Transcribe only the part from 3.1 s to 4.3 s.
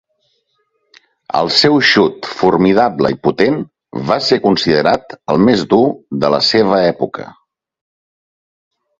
i potent va